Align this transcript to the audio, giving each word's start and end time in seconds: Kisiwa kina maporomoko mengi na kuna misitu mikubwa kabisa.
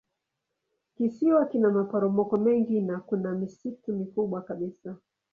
Kisiwa 0.97 1.45
kina 1.45 1.69
maporomoko 1.71 2.37
mengi 2.37 2.81
na 2.81 2.99
kuna 2.99 3.31
misitu 3.31 3.93
mikubwa 3.93 4.41
kabisa. 4.41 4.95